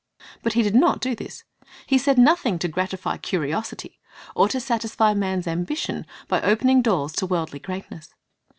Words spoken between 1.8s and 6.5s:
He said nothing to gratify curiosity, or to satisfy man's ambition by